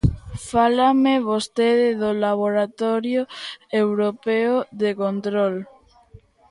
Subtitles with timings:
[0.49, 3.21] Fálame vostede do Laboratorio
[3.83, 5.55] europeo de control.